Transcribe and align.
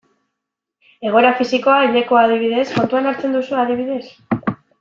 Egoera 1.09 1.33
fisikoa, 1.43 1.75
hilekoa, 1.87 2.23
adibidez, 2.31 2.65
kontuan 2.81 3.11
hartzen 3.11 3.39
duzue 3.39 3.63
adibidez? 3.67 4.03